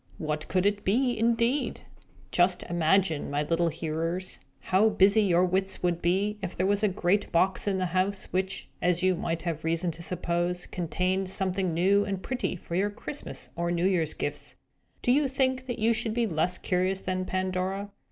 What 0.17 0.47
could 0.47 0.65
it 0.65 0.83
be, 0.83 1.15
indeed? 1.15 1.81
Just 2.31 2.63
imagine, 2.63 3.29
my 3.29 3.43
little 3.43 3.67
hearers, 3.67 4.39
how 4.61 4.89
busy 4.89 5.21
your 5.21 5.45
wits 5.45 5.83
would 5.83 6.01
be, 6.01 6.39
if 6.41 6.55
there 6.57 6.65
were 6.65 6.75
a 6.81 6.87
great 6.87 7.31
box 7.31 7.67
in 7.67 7.77
the 7.77 7.85
house, 7.85 8.23
which, 8.31 8.67
as 8.81 9.03
you 9.03 9.13
might 9.13 9.43
have 9.43 9.63
reason 9.63 9.91
to 9.91 10.01
suppose, 10.01 10.65
contained 10.65 11.29
something 11.29 11.71
new 11.71 12.03
and 12.03 12.23
pretty 12.23 12.55
for 12.55 12.73
your 12.73 12.89
Christmas 12.89 13.49
or 13.55 13.69
New 13.69 13.85
Year's 13.85 14.15
gifts. 14.15 14.55
Do 15.03 15.11
you 15.11 15.27
think 15.27 15.67
that 15.67 15.77
you 15.77 15.93
should 15.93 16.15
be 16.15 16.25
less 16.25 16.57
curious 16.57 17.01
than 17.01 17.23
Pandora? 17.25 17.91